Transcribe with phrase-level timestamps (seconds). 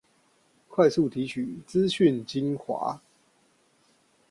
[0.67, 2.99] 快速提取資訊精華